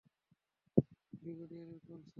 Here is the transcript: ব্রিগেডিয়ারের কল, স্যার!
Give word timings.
ব্রিগেডিয়ারের 1.13 1.79
কল, 1.79 1.99
স্যার! 1.99 2.09